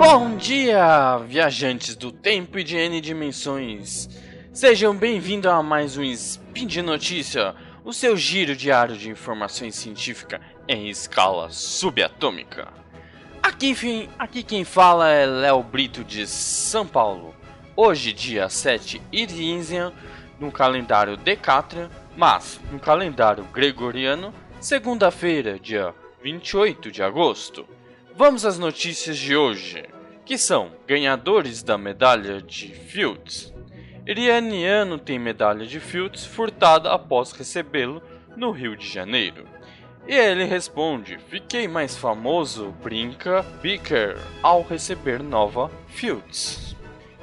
Bom 0.00 0.34
dia, 0.34 1.18
viajantes 1.26 1.94
do 1.94 2.10
tempo 2.10 2.58
e 2.58 2.64
de 2.64 2.74
N 2.74 3.02
dimensões. 3.02 4.08
Sejam 4.50 4.96
bem-vindos 4.96 5.52
a 5.52 5.62
mais 5.62 5.98
um 5.98 6.02
Spin 6.02 6.66
de 6.66 6.80
Notícia, 6.80 7.54
o 7.84 7.92
seu 7.92 8.16
giro 8.16 8.56
diário 8.56 8.96
de 8.96 9.10
informações 9.10 9.74
científicas 9.74 10.40
em 10.66 10.88
escala 10.88 11.50
subatômica. 11.50 12.68
Aqui, 13.42 14.08
aqui 14.18 14.42
quem 14.42 14.64
fala 14.64 15.10
é 15.10 15.26
Léo 15.26 15.62
Brito 15.62 16.02
de 16.02 16.26
São 16.26 16.86
Paulo. 16.86 17.34
Hoje, 17.76 18.14
dia 18.14 18.48
7 18.48 19.02
Irínzia, 19.12 19.92
no 20.40 20.50
calendário 20.50 21.18
Decatrian, 21.18 21.90
mas 22.16 22.58
no 22.72 22.80
calendário 22.80 23.44
Gregoriano, 23.52 24.32
segunda-feira, 24.62 25.58
dia 25.60 25.94
28 26.22 26.90
de 26.90 27.02
agosto. 27.02 27.66
Vamos 28.16 28.44
às 28.44 28.58
notícias 28.58 29.16
de 29.16 29.36
hoje, 29.36 29.84
que 30.24 30.36
são 30.36 30.72
ganhadores 30.86 31.62
da 31.62 31.78
medalha 31.78 32.40
de 32.40 32.68
Fields. 32.68 33.52
Irianiano 34.06 34.98
tem 34.98 35.18
medalha 35.18 35.66
de 35.66 35.80
Fields 35.80 36.24
furtada 36.24 36.92
após 36.92 37.32
recebê-lo 37.32 38.02
no 38.36 38.50
Rio 38.50 38.76
de 38.76 38.88
Janeiro. 38.88 39.46
E 40.06 40.14
ele 40.14 40.44
responde: 40.44 41.18
Fiquei 41.28 41.68
mais 41.68 41.96
famoso, 41.96 42.74
brinca 42.82 43.42
Beaker, 43.62 44.18
ao 44.42 44.62
receber 44.62 45.22
nova 45.22 45.70
Fields. 45.88 46.76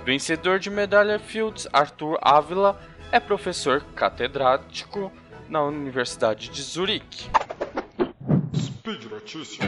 Vencedor 0.06 0.58
de 0.58 0.70
medalha 0.70 1.20
Fields, 1.20 1.68
Arthur 1.74 2.18
Ávila, 2.22 2.80
é 3.12 3.20
professor 3.20 3.82
catedrático 3.96 5.12
na 5.50 5.64
Universidade 5.64 6.50
de 6.50 6.62
Zurique. 6.62 7.30
Speed 8.56 9.04
Notícias. 9.12 9.68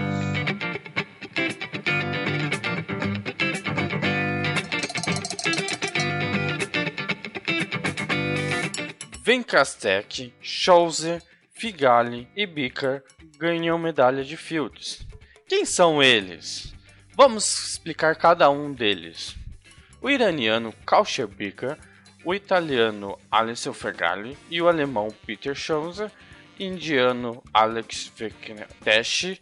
Venkastek, 9.29 10.33
Scholze, 10.41 11.21
Figali 11.51 12.27
e 12.35 12.47
Bicker 12.47 13.03
ganham 13.37 13.77
medalha 13.77 14.23
de 14.23 14.35
Fields. 14.35 15.05
Quem 15.47 15.65
são 15.65 16.01
eles? 16.01 16.73
Vamos 17.15 17.69
explicar 17.69 18.15
cada 18.15 18.49
um 18.49 18.71
deles. 18.71 19.35
O 20.01 20.09
iraniano 20.09 20.73
Kauscher 20.83 21.27
Bicker, 21.27 21.77
o 22.25 22.33
italiano 22.33 23.19
Alessio 23.29 23.71
Figali 23.71 24.35
e 24.49 24.63
o 24.63 24.67
alemão 24.67 25.09
Peter 25.27 25.53
Scholze, 25.53 26.07
indiano 26.59 27.43
Alex 27.53 28.11
Vektesh, 28.17 29.39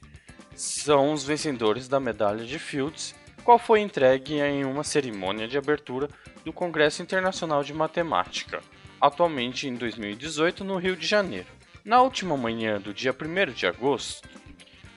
são 0.54 1.14
os 1.14 1.24
vencedores 1.24 1.88
da 1.88 1.98
medalha 1.98 2.44
de 2.44 2.60
Fields, 2.60 3.16
qual 3.42 3.58
foi 3.58 3.80
entregue 3.80 4.38
em 4.38 4.66
uma 4.66 4.84
cerimônia 4.84 5.48
de 5.48 5.58
abertura 5.58 6.10
do 6.44 6.52
Congresso 6.52 7.02
Internacional 7.02 7.64
de 7.64 7.74
Matemática 7.74 8.62
atualmente 9.00 9.67
em 9.67 9.76
2018 9.76 10.64
no 10.64 10.78
Rio 10.78 10.95
de 10.95 11.06
Janeiro. 11.06 11.48
Na 11.84 12.02
última 12.02 12.36
manhã 12.36 12.80
do 12.80 12.94
dia 12.94 13.14
1 13.14 13.53
de 13.53 13.66
agosto, 13.66 14.28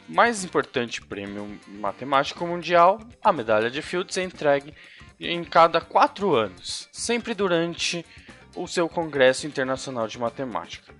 mais 0.08 0.44
importante 0.44 1.00
prêmio 1.00 1.58
matemático 1.68 2.46
mundial, 2.46 3.00
a 3.22 3.32
medalha 3.32 3.70
de 3.70 3.80
Fields 3.80 4.18
é 4.18 4.24
entregue 4.24 4.74
em 5.20 5.44
cada 5.44 5.80
quatro 5.80 6.34
anos, 6.34 6.88
sempre 6.90 7.34
durante 7.34 8.04
o 8.56 8.66
seu 8.66 8.88
Congresso 8.88 9.46
Internacional 9.46 10.08
de 10.08 10.18
Matemática. 10.18 10.92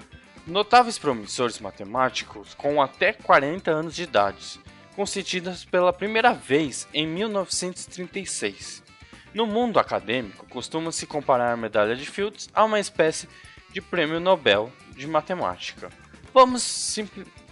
Notáveis 0.46 0.98
promissores 0.98 1.58
matemáticos 1.58 2.54
com 2.54 2.80
até 2.80 3.12
40 3.12 3.70
anos 3.70 3.96
de 3.96 4.04
idade, 4.04 4.60
concedidas 4.94 5.64
pela 5.64 5.92
primeira 5.92 6.32
vez 6.32 6.86
em 6.94 7.06
1936 7.06 8.89
no 9.32 9.46
mundo 9.46 9.78
acadêmico, 9.78 10.46
costuma-se 10.46 11.06
comparar 11.06 11.52
a 11.52 11.56
medalha 11.56 11.94
de 11.94 12.06
Fields 12.06 12.48
a 12.52 12.64
uma 12.64 12.80
espécie 12.80 13.28
de 13.72 13.80
prêmio 13.80 14.18
Nobel 14.18 14.72
de 14.96 15.06
matemática. 15.06 15.88
Vamos, 16.34 16.96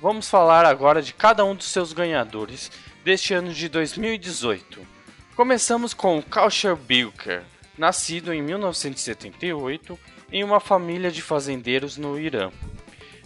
vamos 0.01 0.29
falar 0.29 0.65
agora 0.65 1.03
de 1.03 1.13
cada 1.13 1.45
um 1.45 1.55
dos 1.55 1.67
seus 1.67 1.93
ganhadores 1.93 2.71
deste 3.05 3.35
ano 3.35 3.53
de 3.53 3.69
2018. 3.69 4.87
Começamos 5.35 5.95
com 5.95 6.23
Kausher 6.23 6.77
Bilker, 6.77 7.43
nascido 7.77 8.33
em 8.33 8.43
1978 8.43 9.99
em 10.33 10.45
uma 10.45 10.61
família 10.61 11.11
de 11.11 11.23
fazendeiros 11.23 11.97
no 11.97 12.19
Irã. 12.19 12.51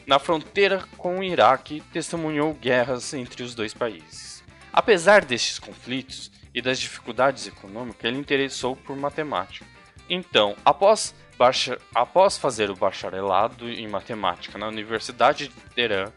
Na 0.06 0.18
fronteira 0.18 0.84
com 0.96 1.18
o 1.18 1.24
Iraque, 1.24 1.82
testemunhou 1.92 2.54
guerras 2.54 3.14
entre 3.14 3.42
os 3.42 3.54
dois 3.54 3.72
países. 3.72 4.42
Apesar 4.72 5.24
destes 5.24 5.58
conflitos, 5.58 6.30
e 6.54 6.60
das 6.60 6.78
dificuldades 6.78 7.46
econômicas, 7.46 8.04
ele 8.04 8.18
interessou 8.18 8.76
por 8.76 8.96
matemática. 8.96 9.66
Então, 10.08 10.56
após, 10.64 11.14
após 11.94 12.36
fazer 12.36 12.70
o 12.70 12.76
bacharelado 12.76 13.68
em 13.68 13.88
matemática 13.88 14.58
na 14.58 14.68
Universidade 14.68 15.48
de 15.48 15.54
Teherã, 15.74 16.12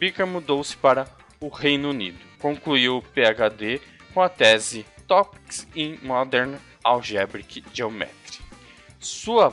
Baker 0.00 0.26
mudou-se 0.26 0.76
para 0.76 1.06
o 1.40 1.48
Reino 1.48 1.90
Unido. 1.90 2.18
Concluiu 2.38 2.98
o 2.98 3.02
PhD 3.02 3.80
com 4.12 4.20
a 4.20 4.28
tese 4.28 4.86
Topics 5.06 5.66
in 5.74 5.98
Modern 6.02 6.56
Algebraic 6.84 7.64
Geometry. 7.72 8.40
Sua 8.98 9.50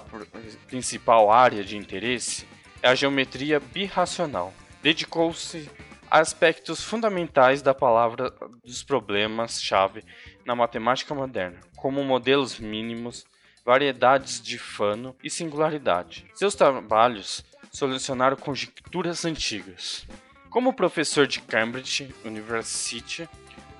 principal 0.68 1.32
área 1.32 1.64
de 1.64 1.76
interesse 1.76 2.48
é 2.82 2.90
a 2.90 2.96
geometria 2.96 3.60
birracional. 3.60 4.54
Dedicou-se 4.82 5.70
aspectos 6.10 6.84
fundamentais 6.84 7.62
da 7.62 7.74
palavra 7.74 8.34
dos 8.64 8.84
problemas-chave 8.84 10.04
na 10.46 10.56
matemática 10.56 11.14
moderna, 11.14 11.60
como 11.76 12.04
modelos 12.04 12.60
mínimos, 12.60 13.26
variedades 13.64 14.42
de 14.42 14.58
fano 14.58 15.16
e 15.24 15.30
singularidade. 15.30 16.26
Seus 16.34 16.56
trabalhos 16.56 17.46
solucionaram 17.72 18.36
conjecturas 18.36 19.26
antigas. 19.26 20.08
Como 20.50 20.74
professor 20.74 21.28
de 21.28 21.42
Cambridge 21.42 22.14
University, 22.26 23.30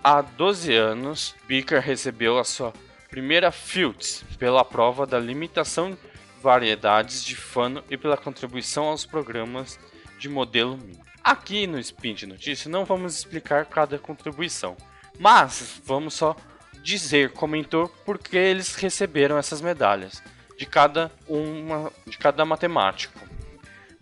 há 0.04 0.22
12 0.22 0.76
anos, 0.76 1.36
Beaker 1.48 1.82
recebeu 1.82 2.38
a 2.38 2.44
sua 2.44 2.72
primeira 3.10 3.52
Fields 3.52 4.24
pela 4.38 4.64
prova 4.64 5.08
da 5.08 5.18
limitação 5.18 5.92
de 5.92 5.98
variedades 6.42 7.26
de 7.26 7.36
fano 7.36 7.84
e 7.90 7.98
pela 7.98 8.16
contribuição 8.16 8.86
aos 8.86 9.06
programas 9.06 9.80
de 10.20 10.30
modelo 10.30 10.78
mínimo. 10.78 11.04
Aqui 11.24 11.66
no 11.66 11.80
Spin 11.80 12.14
de 12.14 12.28
Notícia 12.28 12.70
não 12.70 12.86
vamos 12.86 13.16
explicar 13.16 13.66
cada 13.66 13.98
contribuição, 13.98 14.76
mas 15.18 15.82
vamos 15.86 16.14
só 16.14 16.36
dizer, 16.84 17.32
comentou, 17.32 17.88
porque 18.06 18.38
eles 18.38 18.76
receberam 18.76 19.38
essas 19.38 19.62
medalhas 19.62 20.22
de 20.58 20.66
cada 20.66 21.12
uma 21.28 21.92
de 22.06 22.18
cada 22.18 22.46
matemático. 22.46 23.20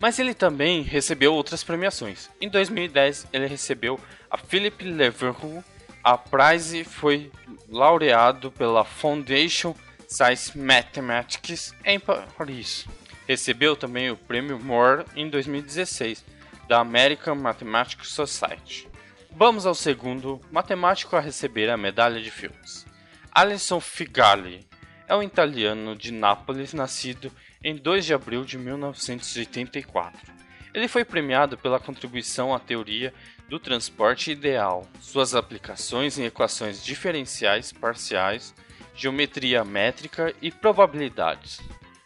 Mas 0.00 0.18
ele 0.18 0.32
também 0.32 0.82
recebeu 0.82 1.34
outras 1.34 1.64
premiações. 1.64 2.30
Em 2.40 2.48
2010 2.48 3.28
ele 3.32 3.46
recebeu 3.46 3.98
a 4.30 4.36
Philip 4.36 4.84
Leverhulme, 4.84 5.64
a 6.02 6.16
prize 6.16 6.84
foi 6.84 7.30
laureado 7.68 8.50
pela 8.52 8.84
Foundation 8.84 9.74
Science 10.08 10.56
Mathematics 10.56 11.74
em 11.84 11.98
Paris. 12.00 12.86
Recebeu 13.28 13.76
também 13.76 14.10
o 14.10 14.16
prêmio 14.16 14.58
Moore 14.58 15.04
em 15.14 15.28
2016 15.28 16.24
da 16.66 16.80
American 16.80 17.34
Mathematical 17.34 18.06
Society. 18.06 18.88
Vamos 19.30 19.66
ao 19.66 19.74
segundo 19.74 20.40
matemático 20.50 21.14
a 21.14 21.20
receber 21.20 21.68
a 21.68 21.76
medalha 21.76 22.22
de 22.22 22.30
Fields. 22.30 22.86
Alison 23.30 23.80
Figali 23.80 24.66
é 25.06 25.14
um 25.14 25.22
italiano 25.22 25.94
de 25.94 26.10
Nápoles 26.10 26.72
nascido 26.72 27.30
em 27.62 27.76
2 27.76 28.06
de 28.06 28.14
abril 28.14 28.46
de 28.46 28.56
1984. 28.56 30.32
Ele 30.72 30.88
foi 30.88 31.04
premiado 31.04 31.58
pela 31.58 31.78
contribuição 31.78 32.54
à 32.54 32.58
teoria 32.58 33.12
do 33.46 33.58
transporte 33.58 34.30
ideal, 34.30 34.88
suas 35.02 35.34
aplicações 35.34 36.18
em 36.18 36.24
equações 36.24 36.82
diferenciais 36.82 37.72
parciais, 37.72 38.54
geometria 38.94 39.64
métrica 39.64 40.34
e 40.40 40.50
probabilidades. 40.50 41.60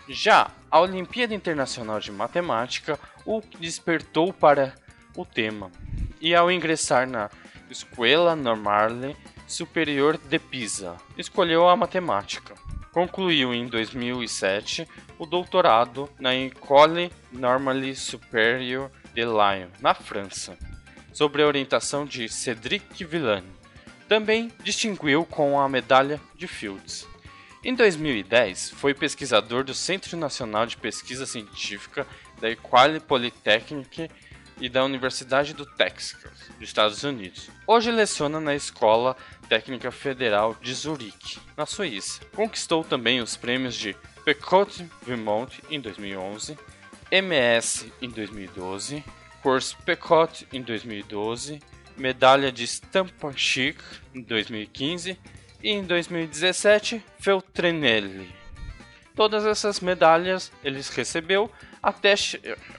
Já 0.08 0.50
a 0.70 0.80
Olimpíada 0.80 1.34
Internacional 1.34 2.00
de 2.00 2.10
Matemática 2.10 2.98
o 3.24 3.40
despertou 3.60 4.32
para 4.32 4.74
o 5.16 5.24
tema, 5.24 5.70
e 6.20 6.34
ao 6.34 6.50
ingressar 6.50 7.08
na 7.08 7.30
Escola 7.70 8.34
Normale 8.34 9.16
Superior 9.46 10.16
de 10.16 10.38
Pisa, 10.38 10.96
escolheu 11.16 11.68
a 11.68 11.76
matemática. 11.76 12.54
Concluiu 12.90 13.54
em 13.54 13.66
2007 13.66 14.88
o 15.18 15.24
doutorado 15.24 16.10
na 16.18 16.34
École 16.34 17.12
Normale 17.30 17.94
Supérieure 17.94 18.90
de 19.14 19.22
Lyon, 19.22 19.68
na 19.80 19.94
França, 19.94 20.56
sob 21.12 21.42
a 21.42 21.46
orientação 21.46 22.04
de 22.04 22.28
Cédric 22.28 23.04
Villani. 23.04 23.50
Também 24.08 24.52
distinguiu 24.62 25.24
com 25.24 25.60
a 25.60 25.68
medalha 25.68 26.20
de 26.34 26.46
Fields. 26.46 27.06
Em 27.64 27.76
2010, 27.76 28.70
foi 28.70 28.92
pesquisador 28.92 29.62
do 29.62 29.72
Centro 29.72 30.16
Nacional 30.16 30.66
de 30.66 30.76
Pesquisa 30.76 31.24
Científica 31.24 32.04
da 32.40 32.50
École 32.50 32.98
Polytechnique 32.98 34.10
e 34.60 34.68
da 34.68 34.84
Universidade 34.84 35.54
do 35.54 35.64
Texas, 35.64 36.50
dos 36.58 36.68
Estados 36.68 37.04
Unidos. 37.04 37.48
Hoje 37.64 37.92
leciona 37.92 38.40
na 38.40 38.52
Escola 38.52 39.16
Técnica 39.48 39.92
Federal 39.92 40.56
de 40.60 40.74
Zurique, 40.74 41.38
na 41.56 41.64
Suíça. 41.64 42.20
Conquistou 42.34 42.82
também 42.82 43.20
os 43.20 43.36
prêmios 43.36 43.76
de 43.76 43.94
Pecote 44.24 44.84
Vermont 45.06 45.62
em 45.70 45.80
2011, 45.80 46.58
MS 47.12 47.92
em 48.02 48.10
2012, 48.10 49.04
Course 49.40 49.76
Pecote 49.84 50.48
em 50.52 50.62
2012, 50.62 51.60
medalha 51.96 52.50
de 52.50 52.66
Stampa 52.66 53.32
Chic 53.36 53.78
em 54.12 54.20
2015 54.20 55.16
e 55.62 55.70
em 55.70 55.84
2017 55.84 57.02
Feltrinelli. 57.18 58.34
Todas 59.14 59.44
essas 59.44 59.80
medalhas 59.80 60.50
eles 60.64 60.88
recebeu 60.88 61.50
até, 61.82 62.14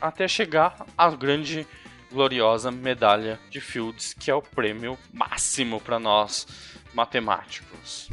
até 0.02 0.28
chegar 0.28 0.86
à 0.98 1.10
grande 1.12 1.66
gloriosa 2.12 2.72
medalha 2.72 3.40
de 3.50 3.60
Fields, 3.60 4.14
que 4.14 4.30
é 4.30 4.36
o 4.36 4.42
prêmio 4.42 4.98
máximo 5.12 5.80
para 5.80 6.00
nós 6.00 6.48
matemáticos. 6.94 8.10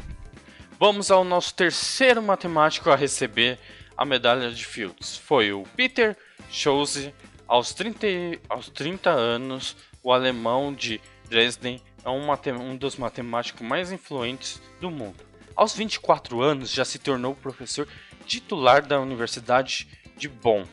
Vamos 0.79 1.11
ao 1.11 1.23
nosso 1.23 1.53
terceiro 1.53 2.21
matemático 2.21 2.89
a 2.89 2.95
receber 2.95 3.59
a 3.95 4.03
medalha 4.03 4.51
de 4.51 4.65
Fields. 4.65 5.17
Foi 5.17 5.53
o 5.53 5.63
Peter 5.75 6.17
Chose, 6.49 7.13
aos 7.47 7.73
30, 7.73 8.07
aos 8.49 8.67
30 8.69 9.09
anos, 9.09 9.75
o 10.03 10.11
alemão 10.11 10.73
de 10.73 10.99
Dresden 11.29 11.81
é 12.03 12.09
um, 12.09 12.31
um 12.61 12.75
dos 12.75 12.95
matemáticos 12.95 13.61
mais 13.61 13.91
influentes 13.91 14.61
do 14.79 14.89
mundo. 14.89 15.23
Aos 15.55 15.75
24 15.75 16.41
anos, 16.41 16.71
já 16.71 16.85
se 16.85 16.99
tornou 16.99 17.35
professor 17.35 17.87
titular 18.25 18.85
da 18.85 18.99
Universidade 18.99 19.87
de 20.17 20.27
Bonn 20.27 20.65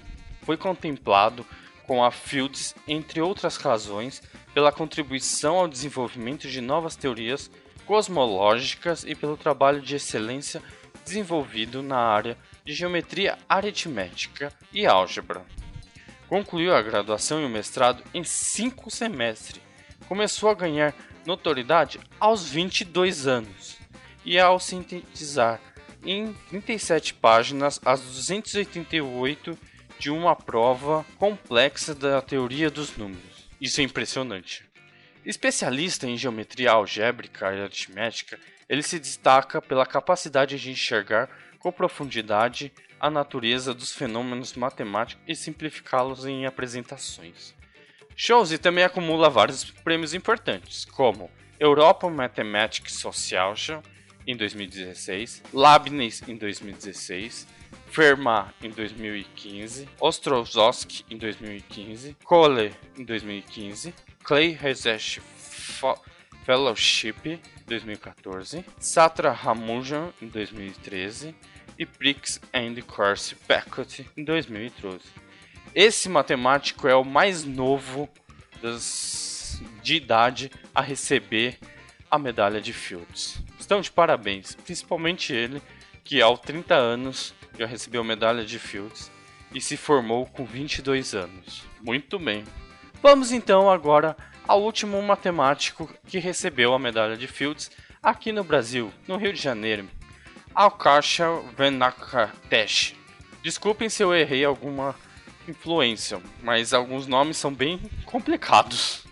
foi 0.49 0.57
contemplado 0.57 1.45
com 1.87 2.03
a 2.03 2.11
Fields, 2.11 2.75
entre 2.87 3.21
outras 3.21 3.59
razões, 3.59 4.23
pela 4.55 4.73
contribuição 4.73 5.57
ao 5.57 5.69
desenvolvimento 5.69 6.49
de 6.49 6.63
novas 6.63 6.97
teorias 6.97 7.51
cosmológicas 7.85 9.05
e 9.05 9.15
pelo 9.15 9.37
trabalho 9.37 9.83
de 9.83 9.97
excelência 9.97 10.63
desenvolvido 11.05 11.83
na 11.83 11.99
área 11.99 12.39
de 12.65 12.73
geometria 12.73 13.37
aritmética 13.47 14.51
e 14.73 14.87
álgebra. 14.87 15.45
Concluiu 16.27 16.75
a 16.75 16.81
graduação 16.81 17.43
e 17.43 17.45
o 17.45 17.51
mestrado 17.51 18.03
em 18.15 18.25
cinco 18.25 18.91
semestres. 18.91 19.68
Começou 20.09 20.49
a 20.49 20.55
ganhar 20.55 20.95
notoriedade 21.27 22.01
aos 22.19 22.49
22 22.49 23.27
anos 23.27 23.77
e 24.25 24.39
ao 24.39 24.59
sintetizar 24.59 25.61
em 26.03 26.33
37 26.49 27.13
páginas 27.13 27.79
as 27.85 28.01
288 28.01 29.59
de 29.99 30.11
uma 30.11 30.35
prova 30.35 31.05
complexa 31.19 31.95
da 31.95 32.23
teoria 32.23 32.71
dos 32.71 32.97
números. 32.97 33.51
Isso 33.61 33.83
é 33.83 33.85
impressionante. 33.85 34.65
Especialista 35.27 36.07
em 36.07 36.17
geometria 36.17 36.71
algébrica 36.71 37.53
e 37.53 37.61
aritmética, 37.61 38.39
ele 38.67 38.83
se 38.83 38.99
destaca 38.99 39.61
pela 39.61 39.85
capacidade 39.85 40.59
de 40.59 40.71
enxergar 40.71 41.29
com 41.59 41.71
profundidade 41.71 42.73
a 42.99 43.11
natureza 43.11 43.75
dos 43.75 43.93
fenômenos 43.93 44.55
matemáticos 44.55 45.23
e 45.29 45.37
simplificá-los 45.37 46.25
em 46.25 46.47
apresentações. 46.47 47.58
Chose 48.21 48.59
também 48.59 48.83
acumula 48.83 49.31
vários 49.31 49.63
prêmios 49.63 50.13
importantes, 50.13 50.85
como 50.85 51.31
Europa 51.57 52.11
Mathematics 52.11 52.95
Social 52.95 53.55
em 54.27 54.37
2016, 54.37 55.45
Leibniz 55.55 56.21
em 56.27 56.35
2016, 56.35 57.47
Fermat 57.87 58.53
em 58.61 58.71
2015, 58.71 59.89
Ostrowski 60.01 61.05
em 61.09 61.17
2015, 61.17 62.17
Kohler 62.25 62.73
em 62.99 63.05
2015, 63.05 63.95
Clay 64.25 64.51
Research 64.51 65.23
Fellowship 66.45 67.41
2014, 67.69 68.65
Satra 68.81 69.31
Ramujan 69.31 70.13
em 70.21 70.27
2013 70.27 71.37
e 71.79 71.87
Prix 71.87 72.41
and 72.53 72.83
Corse 72.83 73.37
Beckett 73.47 74.11
em 74.17 74.25
2012. 74.25 75.28
Esse 75.75 76.09
matemático 76.09 76.89
é 76.89 76.95
o 76.95 77.05
mais 77.05 77.45
novo 77.45 78.09
de 79.83 79.95
idade 79.95 80.51
a 80.75 80.81
receber 80.81 81.59
a 82.11 82.19
medalha 82.19 82.61
de 82.61 82.73
Fields. 82.73 83.43
Estão 83.59 83.81
de 83.81 83.91
parabéns, 83.91 84.55
principalmente 84.55 85.33
ele, 85.33 85.63
que 86.03 86.23
aos 86.23 86.41
30 86.41 86.75
anos 86.75 87.35
já 87.59 87.67
recebeu 87.67 88.03
medalha 88.03 88.45
de 88.45 88.59
Fields 88.59 89.11
e 89.55 89.61
se 89.61 89.77
formou 89.77 90.27
com 90.27 90.45
22 90.45 91.15
anos. 91.15 91.65
Muito 91.81 92.19
bem. 92.19 92.45
Vamos 93.03 93.31
então 93.31 93.71
agora 93.71 94.17
ao 94.47 94.63
último 94.63 95.01
matemático 95.03 95.89
que 96.07 96.19
recebeu 96.19 96.73
a 96.73 96.79
medalha 96.79 97.17
de 97.17 97.27
Fields 97.27 97.71
aqui 98.03 98.33
no 98.33 98.43
Brasil, 98.43 98.93
no 99.07 99.17
Rio 99.17 99.33
de 99.33 99.41
Janeiro, 99.41 99.89
Alcasha 100.55 101.27
Venakatesh. 101.57 102.95
Desculpem 103.43 103.89
se 103.89 104.03
eu 104.03 104.15
errei 104.15 104.45
alguma 104.45 104.97
influência, 105.51 106.21
mas 106.43 106.73
alguns 106.73 107.07
nomes 107.07 107.37
são 107.37 107.53
bem 107.53 107.81
complicados. 108.05 109.05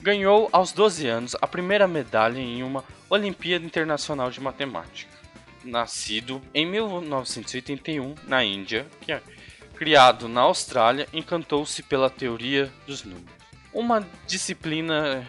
Ganhou 0.00 0.48
aos 0.52 0.72
12 0.72 1.06
anos 1.06 1.36
a 1.40 1.46
primeira 1.46 1.86
medalha 1.86 2.38
em 2.38 2.62
uma 2.62 2.84
Olimpíada 3.08 3.64
Internacional 3.64 4.30
de 4.30 4.40
Matemática 4.40 5.22
nascido 5.64 6.42
em 6.54 6.66
1981 6.66 8.14
na 8.26 8.44
Índia, 8.44 8.86
que 9.00 9.12
é 9.12 9.22
criado 9.74 10.28
na 10.28 10.42
Austrália, 10.42 11.08
encantou-se 11.12 11.82
pela 11.82 12.10
teoria 12.10 12.72
dos 12.86 13.04
números. 13.04 13.30
Uma 13.72 14.06
disciplina, 14.26 15.26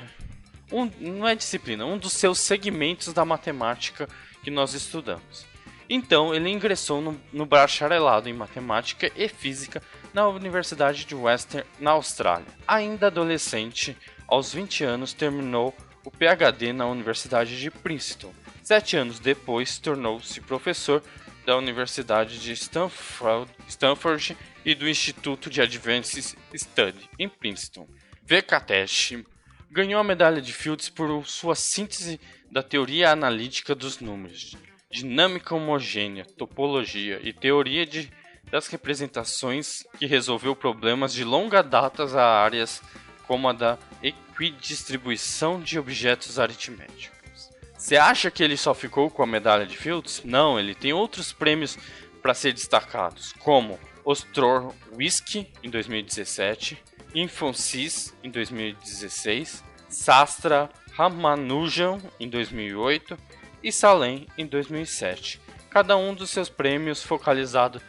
um, 0.72 0.90
não 1.00 1.28
é 1.28 1.36
disciplina, 1.36 1.86
um 1.86 1.98
dos 1.98 2.14
seus 2.14 2.40
segmentos 2.40 3.14
da 3.14 3.26
matemática 3.26 4.08
que 4.44 4.52
nós 4.52 4.74
estudamos. 4.74 5.46
Então 5.90 6.34
ele 6.34 6.50
ingressou 6.50 7.02
no, 7.02 7.20
no 7.32 7.46
bacharelado 7.46 8.30
em 8.30 8.34
matemática 8.34 9.12
e 9.16 9.28
física 9.28 9.82
na 10.14 10.28
Universidade 10.28 11.06
de 11.06 11.16
Western, 11.16 11.68
na 11.80 11.92
Austrália. 11.92 12.48
Ainda 12.68 13.08
adolescente, 13.08 13.98
aos 14.28 14.54
20 14.54 14.84
anos 14.84 15.14
terminou 15.14 15.74
o 16.06 16.12
PhD 16.12 16.72
na 16.74 16.86
Universidade 16.86 17.60
de 17.60 17.72
Princeton 17.72 18.34
Sete 18.64 18.96
anos 18.96 19.20
depois, 19.20 19.78
tornou-se 19.78 20.40
professor 20.40 21.04
da 21.46 21.58
Universidade 21.58 22.40
de 22.40 22.54
Stanford, 22.54 23.52
Stanford, 23.68 24.38
e 24.64 24.74
do 24.74 24.88
Instituto 24.88 25.50
de 25.50 25.62
Advanced 25.62 26.38
Study, 26.56 27.10
em 27.20 27.28
Princeton. 27.28 27.86
Vekatesh 28.24 29.22
ganhou 29.70 30.00
a 30.00 30.04
medalha 30.04 30.42
de 30.42 30.54
Fields 30.54 30.88
por 30.88 31.26
sua 31.28 31.56
síntese 31.56 32.22
da 32.50 32.64
teoria 32.64 33.12
analítica 33.12 33.76
dos 33.76 34.00
números, 34.00 34.56
dinâmica 34.90 35.54
homogênea, 35.54 36.24
topologia 36.38 37.20
e 37.22 37.34
teoria 37.34 37.86
de, 37.86 38.10
das 38.54 38.68
representações 38.68 39.84
que 39.98 40.06
resolveu 40.06 40.56
problemas 40.56 41.12
de 41.12 41.24
longa 41.24 41.64
data 41.64 42.04
a 42.04 42.44
áreas 42.44 42.84
como 43.26 43.50
a 43.50 43.52
da 43.52 43.80
equidistribuição 44.04 45.60
de 45.60 45.80
objetos 45.80 46.38
aritméticos. 46.38 47.50
Você 47.76 47.98
acha 47.98 48.30
que 48.30 48.44
ele 48.44 48.56
só 48.56 48.76
ficou 48.76 49.10
com 49.10 49.24
a 49.24 49.26
medalha 49.26 49.66
de 49.66 49.76
Fields? 49.76 50.22
Não, 50.24 50.60
ele 50.60 50.76
tem 50.76 50.94
outros 50.94 51.34
prêmios 51.34 51.80
para 52.22 52.36
ser 52.36 52.54
destacados, 52.54 53.34
como 53.40 53.80
Ostror 54.06 54.72
Whisky 54.96 55.48
em 55.64 55.72
2017, 55.72 56.78
Infonsis 57.16 58.14
em 58.24 58.30
2016, 58.30 59.64
Sastra 59.90 60.70
Ramanujan 60.92 61.98
em 62.20 62.30
2008 62.30 63.18
e 63.64 63.72
Salem 63.72 64.28
em 64.38 64.46
2007. 64.46 65.42
Cada 65.72 65.98
um 65.98 66.14
dos 66.14 66.30
seus 66.30 66.50
prêmios 66.50 67.02
focalizado 67.02 67.82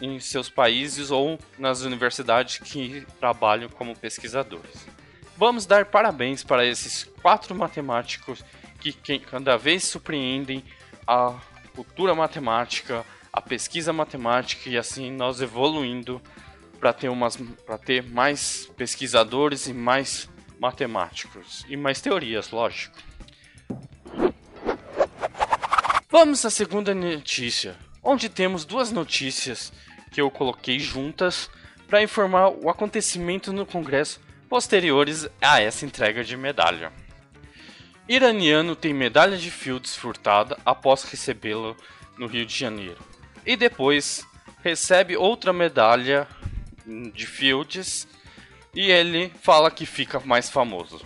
em 0.00 0.18
seus 0.20 0.48
países 0.48 1.10
ou 1.10 1.38
nas 1.58 1.82
universidades 1.82 2.58
que 2.58 3.06
trabalham 3.18 3.68
como 3.68 3.96
pesquisadores. 3.96 4.86
Vamos 5.36 5.66
dar 5.66 5.86
parabéns 5.86 6.44
para 6.44 6.64
esses 6.64 7.04
quatro 7.20 7.54
matemáticos 7.54 8.44
que 8.80 9.18
cada 9.18 9.56
vez 9.56 9.84
surpreendem 9.84 10.64
a 11.06 11.40
cultura 11.74 12.14
matemática, 12.14 13.04
a 13.32 13.40
pesquisa 13.40 13.92
matemática 13.92 14.68
e 14.68 14.76
assim 14.76 15.10
nós 15.10 15.40
evoluindo 15.40 16.20
para 16.78 16.92
ter 16.92 17.08
umas 17.08 17.36
para 17.36 17.78
ter 17.78 18.02
mais 18.02 18.66
pesquisadores 18.76 19.68
e 19.68 19.72
mais 19.72 20.28
matemáticos 20.58 21.64
e 21.68 21.76
mais 21.76 22.00
teorias, 22.00 22.50
lógico. 22.50 22.96
Vamos 26.10 26.44
à 26.44 26.50
segunda 26.50 26.94
notícia, 26.94 27.76
onde 28.02 28.28
temos 28.28 28.64
duas 28.64 28.90
notícias 28.90 29.72
que 30.10 30.20
eu 30.20 30.30
coloquei 30.30 30.78
juntas 30.78 31.48
para 31.86 32.02
informar 32.02 32.48
o 32.48 32.68
acontecimento 32.68 33.52
no 33.52 33.64
Congresso 33.64 34.20
posteriores 34.48 35.28
a 35.40 35.60
essa 35.60 35.86
entrega 35.86 36.22
de 36.22 36.36
medalha. 36.36 36.92
Iraniano 38.08 38.74
tem 38.74 38.92
medalha 38.92 39.36
de 39.36 39.50
Fields 39.50 39.96
furtada 39.96 40.58
após 40.64 41.04
recebê-la 41.04 41.74
no 42.18 42.26
Rio 42.26 42.44
de 42.44 42.54
Janeiro. 42.54 42.98
E 43.46 43.56
depois 43.56 44.26
recebe 44.62 45.16
outra 45.16 45.52
medalha 45.52 46.28
de 47.14 47.26
Fields 47.26 48.06
e 48.74 48.90
ele 48.90 49.32
fala 49.40 49.70
que 49.70 49.86
fica 49.86 50.20
mais 50.20 50.50
famoso. 50.50 51.00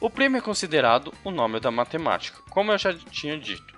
O 0.00 0.08
prêmio 0.08 0.38
é 0.38 0.40
considerado 0.40 1.12
o 1.24 1.30
nome 1.30 1.60
da 1.60 1.70
matemática, 1.70 2.40
como 2.48 2.72
eu 2.72 2.78
já 2.78 2.94
tinha 2.94 3.38
dito. 3.38 3.69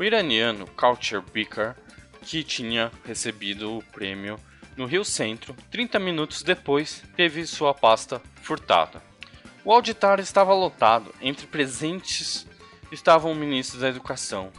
O 0.00 0.02
iraniano 0.02 0.66
Kaucher 0.66 1.20
Bikar, 1.20 1.76
que 2.22 2.42
tinha 2.42 2.90
recebido 3.04 3.76
o 3.76 3.82
prêmio 3.82 4.40
no 4.74 4.86
Rio 4.86 5.04
Centro, 5.04 5.54
30 5.70 5.98
minutos 5.98 6.42
depois 6.42 7.02
teve 7.14 7.46
sua 7.46 7.74
pasta 7.74 8.18
furtada. 8.40 9.02
O 9.62 9.70
auditório 9.70 10.22
estava 10.22 10.54
lotado, 10.54 11.14
entre 11.20 11.46
presentes 11.46 12.46
estavam 12.90 13.32
o 13.32 13.34
ministro 13.34 13.78
da 13.78 13.90
Educação, 13.90 14.50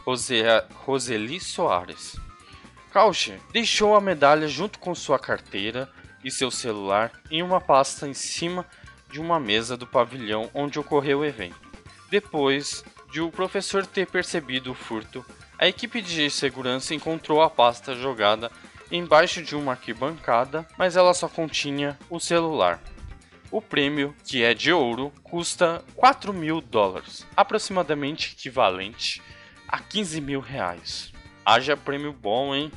Roseli 0.76 1.40
Soares. 1.40 2.14
Kaucher 2.92 3.40
deixou 3.52 3.96
a 3.96 4.00
medalha 4.00 4.46
junto 4.46 4.78
com 4.78 4.94
sua 4.94 5.18
carteira 5.18 5.90
e 6.22 6.30
seu 6.30 6.52
celular 6.52 7.10
em 7.28 7.42
uma 7.42 7.60
pasta 7.60 8.06
em 8.06 8.14
cima 8.14 8.64
de 9.10 9.20
uma 9.20 9.40
mesa 9.40 9.76
do 9.76 9.88
pavilhão 9.88 10.48
onde 10.54 10.78
ocorreu 10.78 11.18
o 11.18 11.24
evento. 11.24 11.60
Depois 12.08 12.84
de 13.12 13.20
o 13.20 13.30
professor 13.30 13.84
ter 13.84 14.06
percebido 14.06 14.72
o 14.72 14.74
furto, 14.74 15.24
a 15.58 15.68
equipe 15.68 16.00
de 16.00 16.30
segurança 16.30 16.94
encontrou 16.94 17.42
a 17.42 17.50
pasta 17.50 17.94
jogada 17.94 18.50
embaixo 18.90 19.42
de 19.42 19.54
uma 19.54 19.72
arquibancada, 19.72 20.66
mas 20.78 20.96
ela 20.96 21.12
só 21.12 21.28
continha 21.28 21.98
o 22.08 22.18
celular. 22.18 22.82
O 23.50 23.60
prêmio, 23.60 24.16
que 24.24 24.42
é 24.42 24.54
de 24.54 24.72
ouro, 24.72 25.12
custa 25.22 25.84
4 25.94 26.32
mil 26.32 26.62
dólares, 26.62 27.26
aproximadamente 27.36 28.32
equivalente 28.32 29.22
a 29.68 29.78
15 29.78 30.20
mil 30.22 30.40
reais. 30.40 31.12
Haja 31.44 31.76
prêmio 31.76 32.14
bom, 32.14 32.54
hein? 32.54 32.72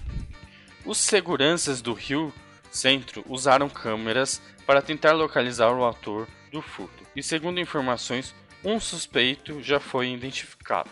Os 0.86 0.98
seguranças 0.98 1.82
do 1.82 1.94
Rio 1.94 2.34
Centro 2.70 3.24
usaram 3.30 3.70
câmeras 3.70 4.42
para 4.68 4.82
tentar 4.82 5.14
localizar 5.14 5.72
o 5.72 5.84
autor 5.84 6.28
do 6.52 6.62
furto, 6.62 7.04
e 7.16 7.24
segundo 7.24 7.60
informações, 7.60 8.36
um 8.66 8.80
suspeito 8.80 9.62
já 9.62 9.80
foi 9.80 10.10
identificado. 10.10 10.90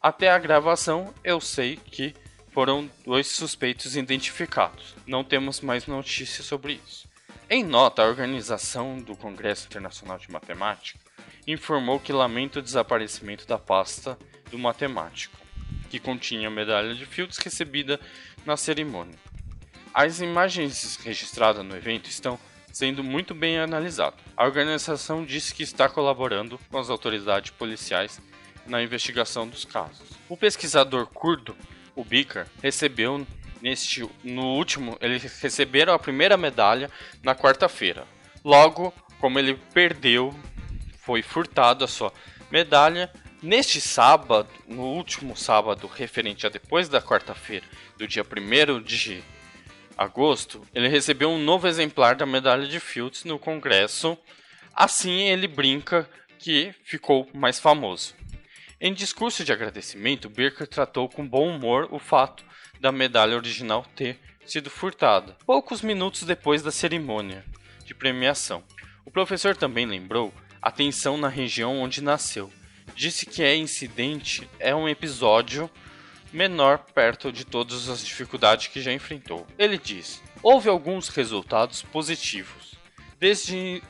Até 0.00 0.30
a 0.30 0.38
gravação, 0.38 1.14
eu 1.24 1.40
sei 1.40 1.76
que 1.76 2.14
foram 2.52 2.88
dois 3.04 3.28
suspeitos 3.28 3.96
identificados. 3.96 4.94
Não 5.06 5.24
temos 5.24 5.62
mais 5.62 5.86
notícias 5.86 6.46
sobre 6.46 6.74
isso. 6.86 7.08
Em 7.48 7.64
nota, 7.64 8.02
a 8.02 8.06
organização 8.06 8.98
do 8.98 9.16
Congresso 9.16 9.66
Internacional 9.66 10.18
de 10.18 10.30
Matemática 10.30 11.00
informou 11.46 11.98
que 11.98 12.12
lamenta 12.12 12.58
o 12.58 12.62
desaparecimento 12.62 13.46
da 13.46 13.58
pasta 13.58 14.18
do 14.50 14.58
matemático, 14.58 15.36
que 15.88 15.98
continha 15.98 16.48
a 16.48 16.50
medalha 16.50 16.94
de 16.94 17.06
Fields 17.06 17.38
recebida 17.38 17.98
na 18.44 18.56
cerimônia. 18.56 19.18
As 19.92 20.20
imagens 20.20 20.96
registradas 20.96 21.64
no 21.64 21.76
evento 21.76 22.10
estão 22.10 22.38
sendo 22.74 23.04
muito 23.04 23.34
bem 23.36 23.56
analisadas. 23.56 24.18
A 24.36 24.44
organização 24.44 25.24
disse 25.24 25.54
que 25.54 25.62
está 25.62 25.88
colaborando 25.88 26.58
com 26.68 26.76
as 26.76 26.90
autoridades 26.90 27.52
policiais 27.52 28.20
na 28.66 28.82
investigação 28.82 29.46
dos 29.46 29.64
casos. 29.64 30.02
O 30.28 30.36
pesquisador 30.36 31.06
curdo 31.06 31.56
o 31.94 32.04
Beaker 32.04 32.48
recebeu 32.60 33.24
neste 33.62 34.04
no 34.24 34.56
último, 34.56 34.98
eles 35.00 35.22
receberam 35.40 35.94
a 35.94 35.98
primeira 36.00 36.36
medalha 36.36 36.90
na 37.22 37.32
quarta-feira. 37.32 38.04
Logo, 38.44 38.92
como 39.20 39.38
ele 39.38 39.54
perdeu, 39.72 40.34
foi 40.98 41.22
furtado 41.22 41.84
a 41.84 41.88
sua 41.88 42.12
medalha 42.50 43.08
neste 43.40 43.80
sábado, 43.80 44.48
no 44.66 44.82
último 44.82 45.36
sábado 45.36 45.86
referente 45.86 46.44
a 46.44 46.50
depois 46.50 46.88
da 46.88 47.00
quarta-feira, 47.00 47.64
do 47.96 48.08
dia 48.08 48.24
1 48.24 48.82
de 48.82 49.22
agosto, 49.96 50.66
ele 50.74 50.88
recebeu 50.88 51.30
um 51.30 51.42
novo 51.42 51.66
exemplar 51.66 52.16
da 52.16 52.26
medalha 52.26 52.66
de 52.66 52.80
Fields 52.80 53.24
no 53.24 53.38
Congresso. 53.38 54.16
Assim, 54.74 55.28
ele 55.28 55.46
brinca 55.46 56.08
que 56.38 56.74
ficou 56.84 57.28
mais 57.32 57.58
famoso. 57.58 58.14
Em 58.80 58.92
discurso 58.92 59.44
de 59.44 59.52
agradecimento, 59.52 60.28
Birker 60.28 60.66
tratou 60.66 61.08
com 61.08 61.26
bom 61.26 61.48
humor 61.48 61.88
o 61.90 61.98
fato 61.98 62.44
da 62.80 62.92
medalha 62.92 63.36
original 63.36 63.86
ter 63.96 64.18
sido 64.44 64.68
furtada, 64.68 65.36
poucos 65.46 65.80
minutos 65.80 66.24
depois 66.24 66.62
da 66.62 66.70
cerimônia 66.70 67.44
de 67.84 67.94
premiação. 67.94 68.62
O 69.04 69.10
professor 69.10 69.56
também 69.56 69.86
lembrou 69.86 70.34
a 70.60 70.70
tensão 70.70 71.16
na 71.16 71.28
região 71.28 71.78
onde 71.80 72.02
nasceu. 72.02 72.52
Disse 72.94 73.26
que 73.26 73.42
é 73.42 73.56
incidente 73.56 74.48
é 74.58 74.74
um 74.74 74.88
episódio 74.88 75.70
menor 76.34 76.78
perto 76.92 77.30
de 77.30 77.46
todas 77.46 77.88
as 77.88 78.04
dificuldades 78.04 78.66
que 78.66 78.82
já 78.82 78.92
enfrentou. 78.92 79.46
Ele 79.56 79.78
diz: 79.78 80.20
houve 80.42 80.68
alguns 80.68 81.08
resultados 81.08 81.80
positivos, 81.80 82.74
desde 83.18 83.80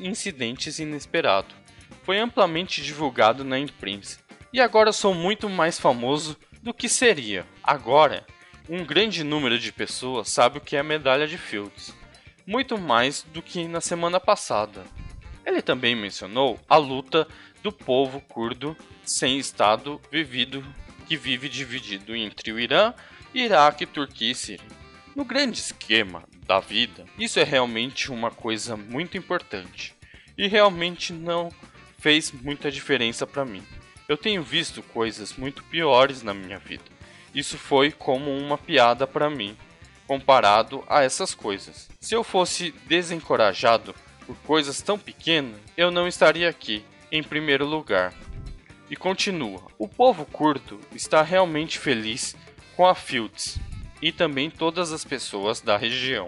incidentes 0.00 0.78
inesperados. 0.78 1.54
Foi 2.02 2.18
amplamente 2.18 2.82
divulgado 2.82 3.44
na 3.44 3.58
imprensa 3.58 4.18
e 4.52 4.60
agora 4.60 4.92
sou 4.92 5.14
muito 5.14 5.48
mais 5.48 5.78
famoso 5.78 6.36
do 6.62 6.74
que 6.74 6.88
seria. 6.88 7.46
Agora, 7.62 8.26
um 8.68 8.84
grande 8.84 9.22
número 9.22 9.58
de 9.58 9.70
pessoas 9.70 10.30
sabe 10.30 10.58
o 10.58 10.60
que 10.60 10.76
é 10.76 10.80
a 10.80 10.84
medalha 10.84 11.26
de 11.26 11.36
Fields, 11.36 11.94
muito 12.46 12.78
mais 12.78 13.22
do 13.32 13.42
que 13.42 13.68
na 13.68 13.80
semana 13.80 14.18
passada. 14.18 14.82
Ele 15.44 15.60
também 15.60 15.94
mencionou 15.94 16.58
a 16.68 16.76
luta 16.76 17.28
do 17.62 17.70
povo 17.70 18.20
curdo 18.20 18.76
sem 19.04 19.38
Estado 19.38 20.00
vivido, 20.10 20.64
que 21.12 21.16
vive 21.18 21.46
dividido 21.46 22.16
entre 22.16 22.50
o 22.52 22.58
Irã, 22.58 22.94
Iraque, 23.34 23.84
Turquia 23.84 24.32
e 24.32 24.34
Síria. 24.34 24.66
No 25.14 25.26
grande 25.26 25.58
esquema 25.58 26.24
da 26.46 26.58
vida, 26.58 27.04
isso 27.18 27.38
é 27.38 27.44
realmente 27.44 28.10
uma 28.10 28.30
coisa 28.30 28.78
muito 28.78 29.18
importante 29.18 29.94
e 30.38 30.48
realmente 30.48 31.12
não 31.12 31.52
fez 31.98 32.32
muita 32.32 32.70
diferença 32.70 33.26
para 33.26 33.44
mim. 33.44 33.62
Eu 34.08 34.16
tenho 34.16 34.42
visto 34.42 34.82
coisas 34.82 35.36
muito 35.36 35.62
piores 35.64 36.22
na 36.22 36.32
minha 36.32 36.58
vida. 36.58 36.84
Isso 37.34 37.58
foi 37.58 37.92
como 37.92 38.34
uma 38.34 38.56
piada 38.56 39.06
para 39.06 39.28
mim, 39.28 39.54
comparado 40.06 40.82
a 40.88 41.02
essas 41.02 41.34
coisas. 41.34 41.90
Se 42.00 42.14
eu 42.14 42.24
fosse 42.24 42.72
desencorajado 42.86 43.94
por 44.26 44.34
coisas 44.46 44.80
tão 44.80 44.98
pequenas, 44.98 45.60
eu 45.76 45.90
não 45.90 46.08
estaria 46.08 46.48
aqui, 46.48 46.82
em 47.10 47.22
primeiro 47.22 47.66
lugar. 47.66 48.14
E 48.92 48.96
continua: 48.96 49.62
o 49.78 49.88
povo 49.88 50.26
curdo 50.26 50.78
está 50.94 51.22
realmente 51.22 51.78
feliz 51.78 52.36
com 52.76 52.86
a 52.86 52.94
Fields 52.94 53.58
e 54.02 54.12
também 54.12 54.50
todas 54.50 54.92
as 54.92 55.02
pessoas 55.02 55.62
da 55.62 55.78
região, 55.78 56.26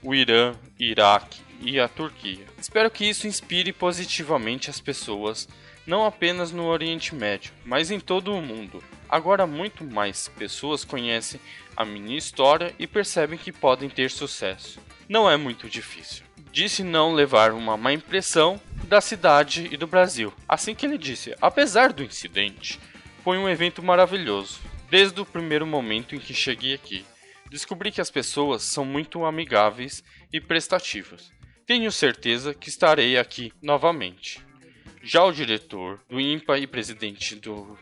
o 0.00 0.14
Irã, 0.14 0.54
Iraque 0.78 1.40
e 1.60 1.80
a 1.80 1.88
Turquia. 1.88 2.46
Espero 2.60 2.92
que 2.92 3.04
isso 3.04 3.26
inspire 3.26 3.72
positivamente 3.72 4.70
as 4.70 4.80
pessoas 4.80 5.48
não 5.84 6.06
apenas 6.06 6.52
no 6.52 6.66
Oriente 6.66 7.12
Médio, 7.12 7.52
mas 7.64 7.90
em 7.90 7.98
todo 7.98 8.32
o 8.32 8.40
mundo. 8.40 8.84
Agora, 9.08 9.44
muito 9.44 9.82
mais 9.82 10.28
pessoas 10.28 10.84
conhecem 10.84 11.40
a 11.76 11.84
minha 11.84 12.16
história 12.16 12.72
e 12.78 12.86
percebem 12.86 13.36
que 13.36 13.50
podem 13.50 13.88
ter 13.88 14.12
sucesso. 14.12 14.78
Não 15.08 15.28
é 15.28 15.36
muito 15.36 15.68
difícil. 15.68 16.24
Disse 16.52 16.84
não 16.84 17.12
levar 17.12 17.50
uma 17.50 17.76
má 17.76 17.92
impressão 17.92 18.60
da 18.86 19.00
cidade 19.00 19.68
e 19.70 19.76
do 19.76 19.86
Brasil. 19.86 20.32
Assim 20.48 20.74
que 20.74 20.86
ele 20.86 20.96
disse, 20.96 21.34
apesar 21.42 21.92
do 21.92 22.02
incidente, 22.02 22.80
foi 23.22 23.36
um 23.36 23.48
evento 23.48 23.82
maravilhoso. 23.82 24.60
Desde 24.88 25.20
o 25.20 25.26
primeiro 25.26 25.66
momento 25.66 26.14
em 26.14 26.18
que 26.18 26.32
cheguei 26.32 26.72
aqui, 26.72 27.04
descobri 27.50 27.90
que 27.90 28.00
as 28.00 28.10
pessoas 28.10 28.62
são 28.62 28.84
muito 28.84 29.24
amigáveis 29.24 30.02
e 30.32 30.40
prestativas. 30.40 31.32
Tenho 31.66 31.90
certeza 31.90 32.54
que 32.54 32.68
estarei 32.68 33.18
aqui 33.18 33.52
novamente. 33.60 34.40
Já 35.02 35.24
o 35.24 35.32
diretor 35.32 36.00
do 36.08 36.20
INPA 36.20 36.58
e 36.58 36.66
presidente 36.66 37.34
do, 37.34 37.76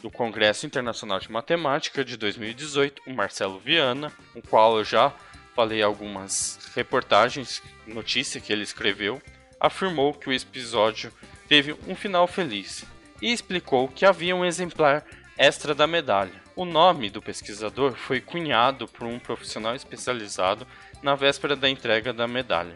do 0.00 0.10
Congresso 0.10 0.66
Internacional 0.66 1.18
de 1.18 1.30
Matemática 1.30 2.04
de 2.04 2.16
2018, 2.16 3.02
o 3.06 3.12
Marcelo 3.12 3.58
Viana, 3.58 4.12
o 4.34 4.42
qual 4.42 4.78
eu 4.78 4.84
já 4.84 5.12
falei 5.54 5.82
algumas 5.82 6.70
reportagens, 6.74 7.62
notícia 7.86 8.40
que 8.40 8.52
ele 8.52 8.62
escreveu, 8.62 9.20
afirmou 9.64 10.12
que 10.12 10.28
o 10.28 10.32
episódio 10.32 11.10
teve 11.48 11.74
um 11.88 11.96
final 11.96 12.26
feliz 12.26 12.84
e 13.22 13.32
explicou 13.32 13.88
que 13.88 14.04
havia 14.04 14.36
um 14.36 14.44
exemplar 14.44 15.04
extra 15.38 15.74
da 15.74 15.86
medalha. 15.86 16.42
O 16.54 16.64
nome 16.64 17.08
do 17.08 17.22
pesquisador 17.22 17.94
foi 17.94 18.20
cunhado 18.20 18.86
por 18.86 19.06
um 19.06 19.18
profissional 19.18 19.74
especializado 19.74 20.66
na 21.02 21.14
véspera 21.14 21.56
da 21.56 21.68
entrega 21.68 22.12
da 22.12 22.28
medalha 22.28 22.74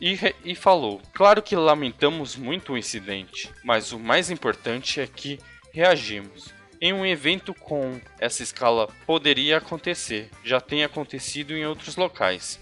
e, 0.00 0.18
e 0.44 0.54
falou: 0.54 1.00
Claro 1.12 1.42
que 1.42 1.54
lamentamos 1.54 2.34
muito 2.34 2.72
o 2.72 2.78
incidente, 2.78 3.50
mas 3.62 3.92
o 3.92 3.98
mais 3.98 4.30
importante 4.30 5.00
é 5.00 5.06
que 5.06 5.38
reagimos. 5.72 6.52
Em 6.80 6.92
um 6.92 7.06
evento 7.06 7.54
com 7.54 8.00
essa 8.18 8.42
escala 8.42 8.88
poderia 9.06 9.58
acontecer, 9.58 10.30
já 10.42 10.60
tem 10.60 10.82
acontecido 10.82 11.54
em 11.54 11.64
outros 11.64 11.94
locais. 11.94 12.58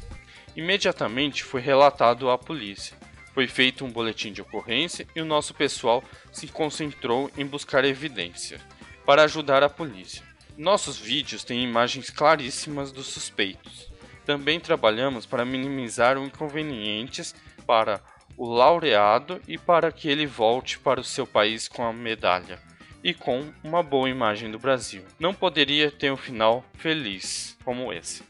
Imediatamente 0.55 1.43
foi 1.43 1.62
relatado 1.62 2.29
à 2.29 2.37
polícia. 2.37 3.00
Foi 3.40 3.47
feito 3.47 3.87
um 3.87 3.90
boletim 3.90 4.35
de 4.35 4.42
ocorrência 4.42 5.06
e 5.16 5.20
o 5.23 5.25
nosso 5.25 5.54
pessoal 5.54 6.04
se 6.30 6.47
concentrou 6.47 7.30
em 7.38 7.47
buscar 7.47 7.87
evidência 7.87 8.61
para 9.06 9.23
ajudar 9.23 9.62
a 9.62 9.68
polícia. 9.70 10.23
Nossos 10.59 10.99
vídeos 10.99 11.42
têm 11.42 11.64
imagens 11.64 12.11
claríssimas 12.11 12.92
dos 12.92 13.06
suspeitos. 13.06 13.90
Também 14.26 14.61
trabalhamos 14.61 15.25
para 15.25 15.42
minimizar 15.42 16.18
os 16.18 16.26
inconvenientes 16.26 17.35
para 17.66 18.02
o 18.37 18.47
laureado 18.47 19.40
e 19.49 19.56
para 19.56 19.90
que 19.90 20.11
ele 20.11 20.26
volte 20.26 20.78
para 20.78 21.00
o 21.00 21.04
seu 21.04 21.26
país 21.26 21.66
com 21.66 21.82
a 21.82 21.94
medalha 21.94 22.61
e 23.02 23.14
com 23.14 23.50
uma 23.64 23.82
boa 23.82 24.11
imagem 24.11 24.50
do 24.50 24.59
Brasil. 24.59 25.02
Não 25.18 25.32
poderia 25.32 25.90
ter 25.90 26.12
um 26.12 26.16
final 26.18 26.62
feliz 26.75 27.56
como 27.64 27.90
esse. 27.90 28.23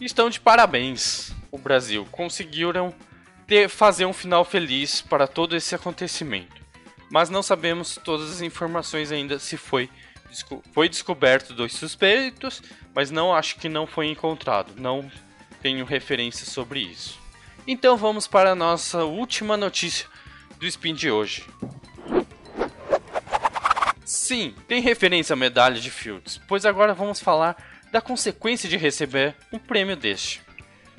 Estão 0.00 0.28
de 0.28 0.40
parabéns, 0.40 1.32
o 1.52 1.56
Brasil. 1.56 2.04
Conseguiram 2.10 2.92
ter, 3.46 3.68
fazer 3.68 4.06
um 4.06 4.12
final 4.12 4.44
feliz 4.44 5.00
para 5.00 5.26
todo 5.26 5.56
esse 5.56 5.74
acontecimento. 5.74 6.62
Mas 7.10 7.30
não 7.30 7.42
sabemos 7.42 7.98
todas 8.02 8.30
as 8.30 8.40
informações 8.40 9.12
ainda 9.12 9.38
se 9.38 9.56
foi 9.56 9.88
foi 10.72 10.88
descoberto 10.88 11.54
dois 11.54 11.72
suspeitos, 11.74 12.60
mas 12.92 13.08
não 13.10 13.32
acho 13.32 13.56
que 13.56 13.68
não 13.68 13.86
foi 13.86 14.08
encontrado. 14.08 14.72
Não 14.76 15.08
tenho 15.62 15.84
referência 15.84 16.44
sobre 16.44 16.80
isso. 16.80 17.20
Então 17.66 17.96
vamos 17.96 18.26
para 18.26 18.50
a 18.50 18.54
nossa 18.54 19.04
última 19.04 19.56
notícia 19.56 20.06
do 20.58 20.66
spin 20.66 20.92
de 20.92 21.10
hoje. 21.10 21.46
Sim, 24.04 24.54
tem 24.68 24.80
referência 24.82 25.32
à 25.32 25.36
medalha 25.36 25.80
de 25.80 25.90
Fields, 25.90 26.40
pois 26.46 26.66
agora 26.66 26.92
vamos 26.92 27.20
falar 27.20 27.56
da 27.90 28.00
consequência 28.00 28.68
de 28.68 28.76
receber 28.76 29.34
um 29.52 29.58
prêmio 29.58 29.96
deste. 29.96 30.42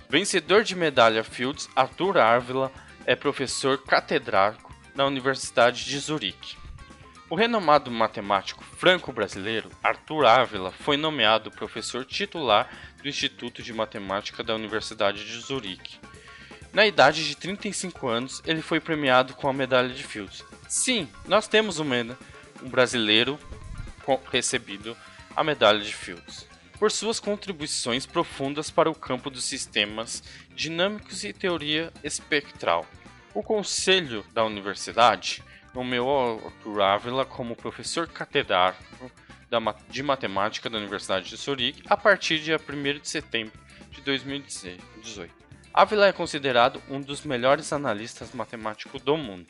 Vencedor 0.08 0.64
de 0.64 0.76
medalha 0.76 1.24
Fields, 1.24 1.68
Arthur 1.76 2.18
Ávila 2.18 2.72
é 3.06 3.16
professor 3.16 3.80
catedrático 3.80 4.74
na 4.94 5.06
Universidade 5.06 5.84
de 5.84 5.98
Zurique. 5.98 6.56
O 7.28 7.36
renomado 7.36 7.90
matemático 7.90 8.64
franco-brasileiro 8.64 9.70
Arthur 9.84 10.26
Ávila 10.26 10.72
foi 10.72 10.96
nomeado 10.96 11.50
professor 11.50 12.06
titular 12.06 12.70
do 13.02 13.10
Instituto 13.10 13.64
de 13.64 13.74
Matemática 13.74 14.44
da 14.44 14.54
Universidade 14.54 15.26
de 15.26 15.40
Zurique. 15.40 16.00
Na 16.72 16.86
idade 16.86 17.28
de 17.28 17.36
35 17.36 18.08
anos, 18.08 18.44
ele 18.46 18.62
foi 18.62 18.80
premiado 18.80 19.34
com 19.34 19.50
a 19.50 19.54
medalha 19.54 19.90
de 19.90 20.04
Fields. 20.04 20.46
Sim, 20.68 21.10
nós 21.28 21.48
temos 21.48 21.80
um, 21.80 21.86
um 22.62 22.70
brasileiro 22.70 23.40
recebido 24.32 24.96
a 25.36 25.44
medalha 25.44 25.80
de 25.80 25.94
Fields 25.96 26.48
por 26.80 26.92
suas 26.92 27.20
contribuições 27.20 28.06
profundas 28.06 28.70
para 28.70 28.90
o 28.90 28.96
campo 28.96 29.30
dos 29.30 29.44
sistemas 29.44 30.24
dinâmicos 30.56 31.24
e 31.24 31.34
teoria 31.34 31.92
espectral. 32.04 32.86
O 33.34 33.42
conselho 33.42 34.26
da 34.34 34.44
universidade 34.44 35.44
nomeou 35.74 36.42
Arthur 36.46 36.82
Ávila 36.82 37.26
como 37.26 37.56
professor 37.56 38.08
catedrático 38.08 39.12
de 39.90 40.04
matemática 40.04 40.70
da 40.70 40.78
Universidade 40.78 41.30
de 41.30 41.36
Zurique 41.38 41.84
a 41.88 41.96
partir 41.96 42.40
de 42.40 42.54
1 42.54 43.00
de 43.00 43.08
setembro 43.08 43.58
de 43.92 44.02
2018. 44.02 45.34
Ávila 45.74 46.08
é 46.08 46.14
considerado 46.14 46.82
um 46.90 47.02
dos 47.02 47.24
melhores 47.24 47.72
analistas 47.74 48.34
matemáticos 48.34 49.02
do 49.02 49.16
mundo. 49.18 49.48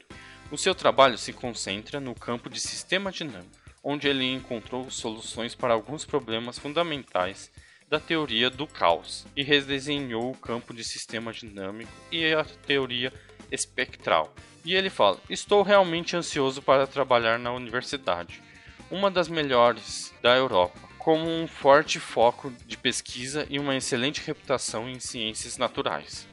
O 0.51 0.57
seu 0.57 0.75
trabalho 0.75 1.17
se 1.17 1.33
concentra 1.33 1.99
no 1.99 2.13
campo 2.13 2.49
de 2.49 2.59
sistema 2.59 3.11
dinâmico 3.11 3.64
onde 3.85 4.07
ele 4.07 4.25
encontrou 4.33 4.89
soluções 4.89 5.53
para 5.53 5.75
alguns 5.75 6.03
problemas 6.03 6.57
fundamentais 6.57 7.51
da 7.87 7.99
teoria 7.99 8.49
do 8.49 8.65
caos 8.65 9.27
e 9.35 9.43
redesenhou 9.43 10.31
o 10.31 10.37
campo 10.37 10.73
de 10.73 10.83
sistema 10.83 11.31
dinâmico 11.31 11.91
e 12.11 12.33
a 12.33 12.43
teoria 12.43 13.13
espectral. 13.51 14.33
E 14.65 14.73
ele 14.73 14.89
fala: 14.89 15.19
Estou 15.29 15.61
realmente 15.61 16.15
ansioso 16.15 16.63
para 16.63 16.87
trabalhar 16.87 17.37
na 17.37 17.51
universidade, 17.51 18.41
uma 18.89 19.11
das 19.11 19.27
melhores 19.27 20.11
da 20.19 20.35
Europa, 20.35 20.79
com 20.97 21.19
um 21.21 21.47
forte 21.47 21.99
foco 21.99 22.51
de 22.65 22.75
pesquisa 22.75 23.45
e 23.51 23.59
uma 23.59 23.75
excelente 23.75 24.19
reputação 24.25 24.89
em 24.89 24.99
ciências 24.99 25.57
naturais. 25.57 26.27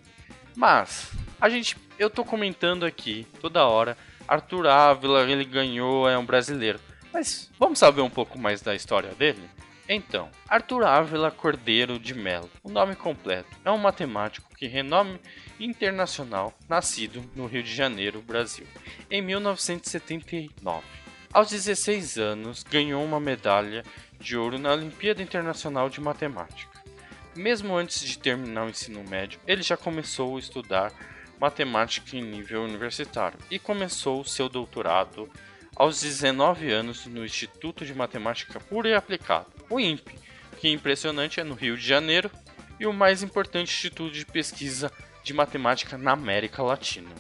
Mas 0.57 1.11
a 1.39 1.51
gente, 1.51 1.77
eu 1.99 2.09
estou 2.09 2.25
comentando 2.25 2.87
aqui 2.87 3.27
toda 3.43 3.67
hora, 3.67 3.97
Arthur 4.27 4.67
Ávila 4.67 5.31
ele 5.31 5.45
ganhou, 5.45 6.09
é 6.09 6.17
um 6.17 6.25
brasileiro. 6.25 6.81
Mas 7.13 7.51
vamos 7.59 7.79
saber 7.79 8.01
um 8.01 8.11
pouco 8.11 8.39
mais 8.39 8.63
da 8.63 8.75
história 8.75 9.11
dele? 9.15 9.43
Então, 9.89 10.31
Arthur 10.49 10.85
Ávila 10.85 11.31
Cordeiro 11.31 11.99
de 11.99 12.15
Mello, 12.15 12.49
o 12.63 12.71
nome 12.71 12.97
completo, 12.97 13.51
é 13.65 13.71
um 13.71 13.77
matemático 13.77 14.55
que 14.57 14.67
renome 14.67 15.21
internacional, 15.61 16.55
nascido 16.69 17.23
no 17.35 17.47
Rio 17.47 17.63
de 17.63 17.75
Janeiro, 17.75 18.23
Brasil, 18.23 18.67
em 19.11 19.21
1979. 19.21 20.83
Aos 21.33 21.51
16 21.51 22.17
anos, 22.17 22.63
ganhou 22.63 23.05
uma 23.05 23.21
medalha 23.21 23.85
de 24.19 24.37
ouro 24.37 24.59
na 24.59 24.73
Olimpíada 24.73 25.23
Internacional 25.23 25.91
de 25.91 26.01
Matemática. 26.01 26.83
Mesmo 27.35 27.77
antes 27.77 28.01
de 28.01 28.19
terminar 28.19 28.67
o 28.67 28.71
ensino 28.71 29.03
médio, 29.05 29.41
ele 29.47 29.63
já 29.63 29.77
começou 29.77 30.37
a 30.37 30.39
estudar 30.39 30.93
matemática 31.41 32.17
em 32.17 32.23
nível 32.23 32.63
universitário 32.63 33.39
e 33.51 33.59
começou 33.59 34.25
seu 34.25 34.49
doutorado 34.49 35.29
aos 35.77 36.01
19 36.01 36.71
anos 36.71 37.07
no 37.07 37.25
Instituto 37.25 37.85
de 37.85 37.95
Matemática 37.95 38.61
Pura 38.61 38.89
e 38.89 38.95
Aplicada, 38.95 39.47
o 39.71 39.81
INPE, 39.81 40.19
que 40.59 40.69
impressionante 40.69 41.41
é 41.41 41.45
no 41.45 41.55
Rio 41.55 41.77
de 41.77 41.87
Janeiro 41.87 42.31
e 42.79 42.87
o 42.87 42.93
mais 42.93 43.23
importante 43.23 43.73
instituto 43.73 44.13
de 44.13 44.27
pesquisa 44.27 44.91
de 45.23 45.33
matemática 45.33 45.97
na 45.97 46.13
América 46.13 46.63
Latina. 46.63 47.11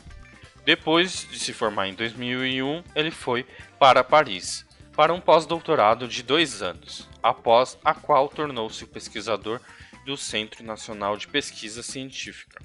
Depois 0.65 1.27
de 1.31 1.38
se 1.38 1.53
formar 1.53 1.88
em 1.88 1.95
2001, 1.95 2.85
ele 2.95 3.11
foi 3.11 3.47
para 3.79 4.05
Paris 4.05 4.67
para 4.95 5.12
um 5.12 5.21
pós-doutorado 5.21 6.07
de 6.07 6.23
dois 6.23 6.62
anos, 6.62 7.09
após 7.23 7.79
a 7.85 7.95
qual 7.95 8.29
tornou-se 8.29 8.85
pesquisador 8.87 9.61
do 10.05 10.17
Centro 10.17 10.62
Nacional 10.62 11.17
de 11.17 11.27
Pesquisa 11.27 11.83
Científica, 11.83 12.62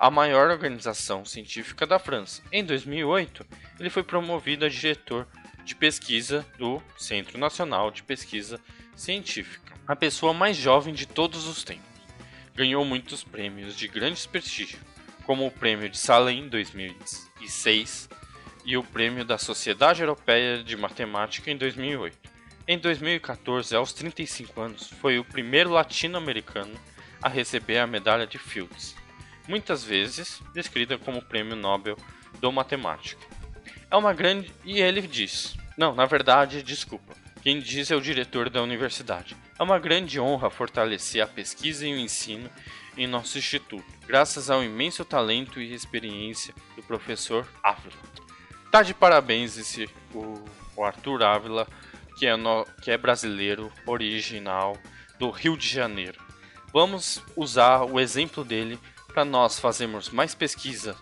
a 0.00 0.10
maior 0.10 0.50
organização 0.50 1.26
científica 1.26 1.86
da 1.86 1.98
França. 1.98 2.42
Em 2.50 2.64
2008, 2.64 3.46
ele 3.78 3.90
foi 3.90 4.02
promovido 4.02 4.64
a 4.64 4.68
diretor 4.70 5.28
de 5.62 5.74
pesquisa 5.74 6.46
do 6.56 6.82
Centro 6.96 7.36
Nacional 7.36 7.90
de 7.90 8.02
Pesquisa 8.02 8.58
Científica, 8.96 9.74
a 9.86 9.94
pessoa 9.94 10.32
mais 10.32 10.56
jovem 10.56 10.94
de 10.94 11.04
todos 11.06 11.46
os 11.46 11.62
tempos. 11.62 11.84
Ganhou 12.54 12.82
muitos 12.82 13.22
prêmios 13.22 13.76
de 13.76 13.86
grande 13.88 14.26
prestígio, 14.26 14.78
como 15.26 15.46
o 15.46 15.50
Prêmio 15.50 15.90
de 15.90 15.98
Salem 15.98 16.48
2006 16.48 18.08
e 18.64 18.78
o 18.78 18.82
Prêmio 18.82 19.22
da 19.22 19.36
Sociedade 19.36 20.00
Europeia 20.00 20.64
de 20.64 20.78
Matemática 20.78 21.50
em 21.50 21.58
2008. 21.58 22.16
Em 22.66 22.78
2014, 22.78 23.76
aos 23.76 23.92
35 23.92 24.60
anos, 24.62 24.88
foi 24.88 25.18
o 25.18 25.24
primeiro 25.24 25.68
latino-americano 25.68 26.74
a 27.20 27.28
receber 27.28 27.78
a 27.78 27.86
medalha 27.86 28.26
de 28.26 28.38
Fields, 28.38 28.96
muitas 29.50 29.82
vezes 29.82 30.40
descrita 30.54 30.96
como 30.96 31.20
Prêmio 31.20 31.56
Nobel 31.56 31.96
do 32.40 32.52
Matemática. 32.52 33.20
É 33.90 33.96
uma 33.96 34.14
grande. 34.14 34.54
E 34.64 34.80
ele 34.80 35.02
diz: 35.02 35.56
Não, 35.76 35.92
na 35.92 36.06
verdade, 36.06 36.62
desculpa. 36.62 37.14
Quem 37.42 37.58
diz 37.58 37.90
é 37.90 37.96
o 37.96 38.00
diretor 38.00 38.48
da 38.48 38.62
universidade. 38.62 39.36
É 39.58 39.62
uma 39.62 39.78
grande 39.78 40.20
honra 40.20 40.50
fortalecer 40.50 41.22
a 41.22 41.26
pesquisa 41.26 41.86
e 41.86 41.92
o 41.92 41.98
ensino 41.98 42.48
em 42.96 43.06
nosso 43.06 43.38
instituto, 43.38 43.84
graças 44.06 44.50
ao 44.50 44.62
imenso 44.62 45.04
talento 45.04 45.60
e 45.60 45.72
experiência 45.72 46.54
do 46.76 46.82
professor 46.82 47.46
Ávila. 47.62 47.96
Tá 48.70 48.82
de 48.82 48.92
parabéns 48.92 49.56
esse 49.56 49.88
o, 50.14 50.44
o 50.76 50.84
Arthur 50.84 51.22
Ávila, 51.22 51.66
que 52.18 52.26
é, 52.26 52.36
no, 52.36 52.66
que 52.82 52.90
é 52.90 52.98
brasileiro, 52.98 53.72
original 53.86 54.76
do 55.18 55.30
Rio 55.30 55.56
de 55.56 55.66
Janeiro. 55.66 56.20
Vamos 56.72 57.22
usar 57.36 57.84
o 57.84 57.98
exemplo 57.98 58.44
dele 58.44 58.78
para 59.12 59.24
nós 59.24 59.58
fazermos 59.58 60.08
mais 60.08 60.34
pesquisa 60.34 60.96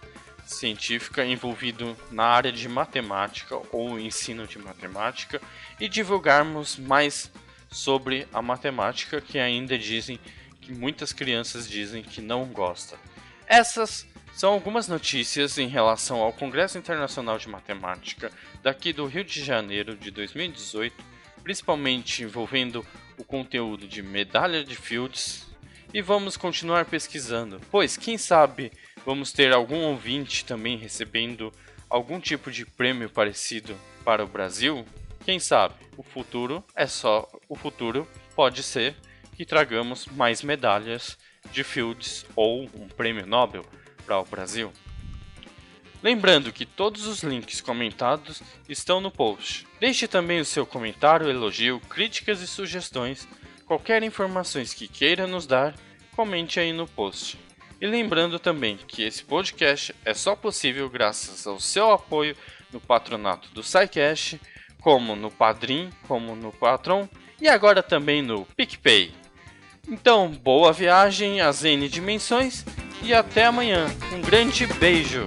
científica 0.46 1.24
envolvido 1.24 1.96
na 2.10 2.24
área 2.24 2.50
de 2.50 2.68
matemática 2.68 3.60
ou 3.70 3.98
ensino 3.98 4.46
de 4.46 4.58
matemática 4.58 5.40
e 5.78 5.88
divulgarmos 5.88 6.76
mais 6.78 7.30
sobre 7.70 8.26
a 8.32 8.40
matemática 8.40 9.20
que 9.20 9.38
ainda 9.38 9.78
dizem 9.78 10.18
que 10.60 10.72
muitas 10.72 11.12
crianças 11.12 11.68
dizem 11.68 12.02
que 12.02 12.20
não 12.20 12.46
gostam. 12.46 12.98
Essas 13.46 14.06
são 14.32 14.52
algumas 14.52 14.86
notícias 14.86 15.58
em 15.58 15.66
relação 15.66 16.20
ao 16.20 16.32
Congresso 16.32 16.78
Internacional 16.78 17.38
de 17.38 17.48
Matemática 17.48 18.30
daqui 18.62 18.92
do 18.92 19.06
Rio 19.06 19.24
de 19.24 19.42
Janeiro 19.44 19.96
de 19.96 20.10
2018, 20.10 20.94
principalmente 21.42 22.22
envolvendo 22.22 22.86
o 23.16 23.24
conteúdo 23.24 23.88
de 23.88 24.02
medalha 24.02 24.62
de 24.62 24.76
Fields. 24.76 25.47
E 25.92 26.02
vamos 26.02 26.36
continuar 26.36 26.84
pesquisando, 26.84 27.58
pois 27.70 27.96
quem 27.96 28.18
sabe 28.18 28.70
vamos 29.06 29.32
ter 29.32 29.54
algum 29.54 29.84
ouvinte 29.84 30.44
também 30.44 30.76
recebendo 30.76 31.50
algum 31.88 32.20
tipo 32.20 32.50
de 32.50 32.66
prêmio 32.66 33.08
parecido 33.08 33.74
para 34.04 34.22
o 34.22 34.28
Brasil? 34.28 34.84
Quem 35.24 35.40
sabe? 35.40 35.74
O 35.96 36.02
futuro 36.02 36.62
é 36.76 36.86
só 36.86 37.26
o 37.48 37.56
futuro 37.56 38.06
pode 38.36 38.62
ser 38.62 38.94
que 39.34 39.46
tragamos 39.46 40.04
mais 40.06 40.42
medalhas 40.42 41.16
de 41.50 41.64
Fields 41.64 42.26
ou 42.36 42.64
um 42.74 42.86
prêmio 42.88 43.26
Nobel 43.26 43.64
para 44.04 44.18
o 44.18 44.24
Brasil. 44.26 44.70
Lembrando 46.02 46.52
que 46.52 46.66
todos 46.66 47.06
os 47.06 47.22
links 47.22 47.62
comentados 47.62 48.42
estão 48.68 49.00
no 49.00 49.10
post. 49.10 49.66
Deixe 49.80 50.06
também 50.06 50.38
o 50.38 50.44
seu 50.44 50.66
comentário, 50.66 51.30
elogio, 51.30 51.80
críticas 51.88 52.42
e 52.42 52.46
sugestões, 52.46 53.26
qualquer 53.68 54.02
informações 54.02 54.72
que 54.72 54.88
queira 54.88 55.26
nos 55.26 55.46
dar 55.46 55.74
comente 56.16 56.58
aí 56.58 56.72
no 56.72 56.88
post. 56.88 57.38
E 57.80 57.86
lembrando 57.86 58.38
também 58.40 58.76
que 58.88 59.02
esse 59.02 59.22
podcast 59.22 59.94
é 60.04 60.14
só 60.14 60.34
possível 60.34 60.90
graças 60.90 61.46
ao 61.46 61.60
seu 61.60 61.92
apoio 61.92 62.34
no 62.72 62.80
patronato 62.80 63.48
do 63.50 63.62
SciCash, 63.62 64.36
como 64.80 65.14
no 65.14 65.30
Padrim, 65.30 65.90
como 66.08 66.34
no 66.34 66.50
Patron 66.50 67.08
e 67.40 67.46
agora 67.46 67.82
também 67.82 68.22
no 68.22 68.44
PicPay. 68.56 69.12
Então, 69.86 70.28
boa 70.28 70.72
viagem 70.72 71.40
às 71.40 71.64
N 71.64 71.88
dimensões 71.88 72.64
e 73.02 73.14
até 73.14 73.44
amanhã. 73.44 73.86
Um 74.12 74.20
grande 74.20 74.66
beijo! 74.66 75.26